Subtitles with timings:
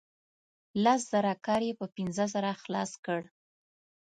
[0.83, 3.21] لس زره کار یې په پنځه زره خلاص کړ.